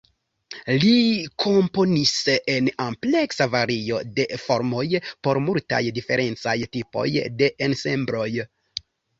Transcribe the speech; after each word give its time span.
Li 0.83 0.93
komponis 1.43 2.13
en 2.53 2.69
ampleksa 2.87 3.47
vario 3.57 4.01
de 4.21 4.27
formoj 4.47 4.85
por 5.29 5.41
multaj 5.51 5.83
diferencaj 6.01 6.57
tipoj 6.79 7.07
de 7.43 7.55
ensembloj. 7.69 8.29